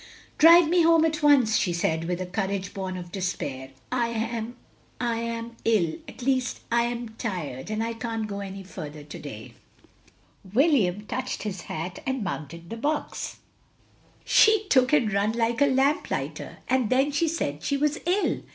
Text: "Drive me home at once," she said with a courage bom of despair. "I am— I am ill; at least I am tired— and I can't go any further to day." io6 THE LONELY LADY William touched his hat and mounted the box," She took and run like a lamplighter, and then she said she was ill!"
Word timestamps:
"Drive 0.39 0.67
me 0.67 0.81
home 0.81 1.05
at 1.05 1.21
once," 1.21 1.57
she 1.57 1.71
said 1.71 2.05
with 2.05 2.19
a 2.19 2.25
courage 2.25 2.73
bom 2.73 2.97
of 2.97 3.11
despair. 3.11 3.69
"I 3.91 4.07
am— 4.07 4.55
I 4.99 5.17
am 5.17 5.55
ill; 5.63 5.93
at 6.07 6.23
least 6.23 6.61
I 6.71 6.85
am 6.85 7.09
tired— 7.19 7.69
and 7.69 7.83
I 7.83 7.93
can't 7.93 8.25
go 8.25 8.39
any 8.39 8.63
further 8.63 9.03
to 9.03 9.19
day." 9.19 9.53
io6 10.47 10.53
THE 10.53 10.55
LONELY 10.55 10.55
LADY 10.55 10.55
William 10.87 11.05
touched 11.05 11.43
his 11.43 11.61
hat 11.69 11.99
and 12.07 12.23
mounted 12.23 12.71
the 12.71 12.77
box," 12.77 13.37
She 14.25 14.65
took 14.71 14.91
and 14.91 15.13
run 15.13 15.33
like 15.33 15.61
a 15.61 15.67
lamplighter, 15.67 16.57
and 16.67 16.89
then 16.89 17.11
she 17.11 17.27
said 17.27 17.61
she 17.61 17.77
was 17.77 17.99
ill!" 18.07 18.41